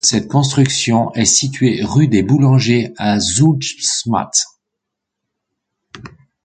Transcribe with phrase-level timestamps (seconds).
[0.03, 4.45] Cette construction est située rue des Boulangers à Soultzmatt.